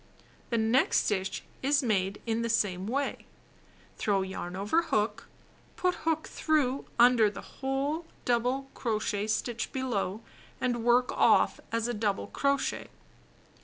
[0.49, 3.27] The next stitch is made in the same way:
[3.99, 5.27] throw yarn over hook;
[5.75, 10.21] put hook through under the whole double crochet stitch below
[10.59, 12.87] and work off as a double crochet.